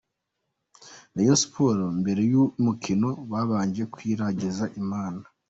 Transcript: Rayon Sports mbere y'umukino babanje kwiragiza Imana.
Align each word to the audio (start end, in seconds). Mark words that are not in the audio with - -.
Rayon 1.15 1.39
Sports 1.43 1.81
mbere 2.01 2.21
y'umukino 2.31 3.07
babanje 3.31 3.83
kwiragiza 3.93 4.63
Imana. 4.81 5.23